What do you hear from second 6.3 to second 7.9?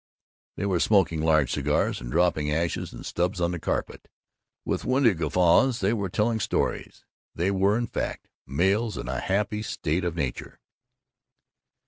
stories. They were, in